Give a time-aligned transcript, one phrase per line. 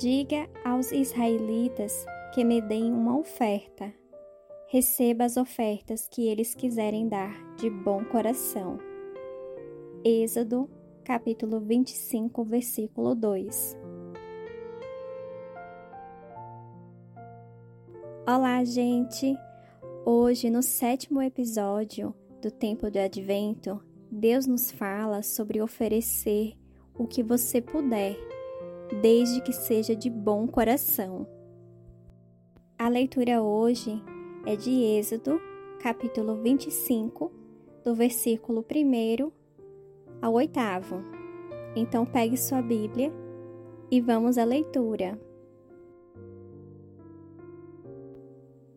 [0.00, 3.92] Diga aos israelitas que me deem uma oferta.
[4.66, 8.78] Receba as ofertas que eles quiserem dar de bom coração.
[10.02, 10.70] Êxodo,
[11.04, 13.76] capítulo 25, versículo 2.
[18.26, 19.36] Olá, gente!
[20.06, 26.54] Hoje, no sétimo episódio do Tempo do Advento, Deus nos fala sobre oferecer
[26.98, 28.16] o que você puder
[29.02, 31.26] desde que seja de bom coração.
[32.78, 34.02] A leitura hoje
[34.46, 35.40] é de Êxodo,
[35.80, 37.30] capítulo 25,
[37.84, 39.30] do versículo 1
[40.20, 40.58] ao 8.
[41.76, 43.12] Então pegue sua Bíblia
[43.90, 45.20] e vamos à leitura.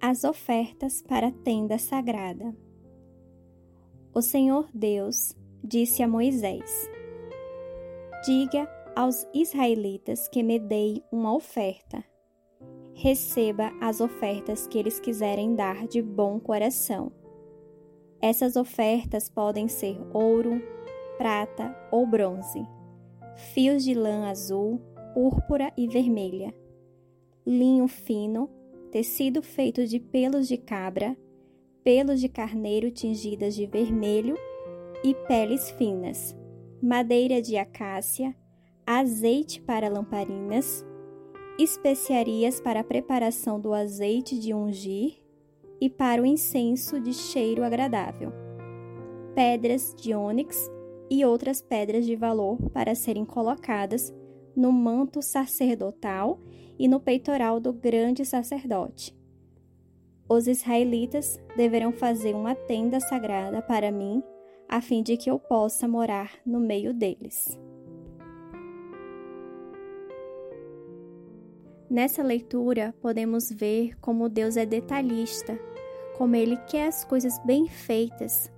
[0.00, 2.54] As ofertas para a tenda sagrada.
[4.14, 6.88] O Senhor Deus disse a Moisés:
[8.24, 12.02] Diga aos israelitas que me dei uma oferta.
[12.94, 17.12] Receba as ofertas que eles quiserem dar de bom coração.
[18.22, 20.62] Essas ofertas podem ser ouro,
[21.18, 22.66] prata ou bronze,
[23.52, 24.80] fios de lã azul,
[25.12, 26.54] púrpura e vermelha,
[27.46, 28.48] linho fino,
[28.90, 31.14] tecido feito de pelos de cabra,
[31.84, 34.36] pelos de carneiro tingidas de vermelho
[35.04, 36.34] e peles finas,
[36.82, 38.34] madeira de acácia,
[38.86, 40.86] azeite para lamparinas,
[41.58, 45.20] especiarias para a preparação do azeite de ungir
[45.80, 48.32] e para o incenso de cheiro agradável,
[49.34, 50.70] pedras de ônix
[51.10, 54.14] e outras pedras de valor para serem colocadas
[54.54, 56.38] no manto sacerdotal
[56.78, 59.16] e no peitoral do grande sacerdote.
[60.28, 64.22] Os israelitas deverão fazer uma tenda sagrada para mim,
[64.68, 67.58] a fim de que eu possa morar no meio deles.
[71.88, 75.58] Nessa leitura, podemos ver como Deus é detalhista,
[76.16, 78.52] como Ele quer as coisas bem feitas.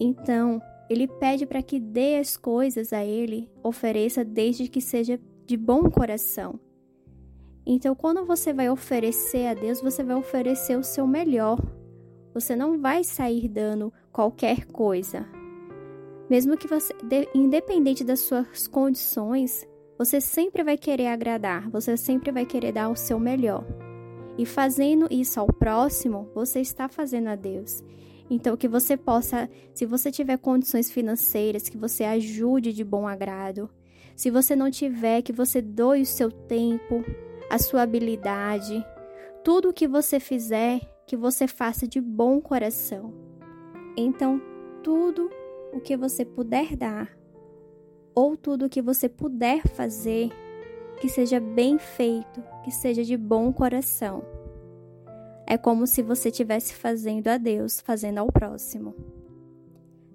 [0.00, 5.56] Então, Ele pede para que dê as coisas a Ele, ofereça desde que seja de
[5.56, 6.58] bom coração.
[7.64, 11.58] Então, quando você vai oferecer a Deus, você vai oferecer o seu melhor.
[12.34, 15.26] Você não vai sair dando qualquer coisa.
[16.28, 16.94] Mesmo que você,
[17.34, 19.66] independente das suas condições,
[19.98, 23.66] você sempre vai querer agradar, você sempre vai querer dar o seu melhor.
[24.38, 27.82] E fazendo isso ao próximo, você está fazendo a Deus.
[28.30, 33.68] Então, que você possa, se você tiver condições financeiras, que você ajude de bom agrado.
[34.14, 37.04] Se você não tiver, que você doe o seu tempo,
[37.50, 38.84] a sua habilidade,
[39.42, 43.12] tudo o que você fizer, que você faça de bom coração.
[43.96, 44.40] Então,
[44.82, 45.28] tudo
[45.72, 47.17] o que você puder dar,
[48.18, 50.32] ou tudo o que você puder fazer,
[51.00, 54.24] que seja bem feito, que seja de bom coração.
[55.46, 58.92] É como se você estivesse fazendo a Deus, fazendo ao próximo.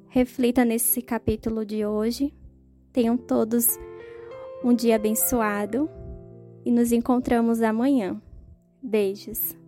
[0.10, 2.34] Reflita nesse capítulo de hoje.
[2.92, 3.80] Tenham todos
[4.62, 5.90] um dia abençoado
[6.66, 8.22] e nos encontramos amanhã.
[8.82, 9.63] Beijos.